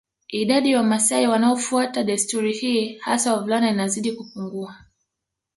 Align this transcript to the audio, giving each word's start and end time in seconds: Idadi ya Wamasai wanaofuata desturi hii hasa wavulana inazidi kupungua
Idadi 0.27 0.71
ya 0.71 0.77
Wamasai 0.77 1.27
wanaofuata 1.27 2.03
desturi 2.03 2.53
hii 2.53 2.97
hasa 2.97 3.33
wavulana 3.33 3.69
inazidi 3.71 4.11
kupungua 4.11 4.75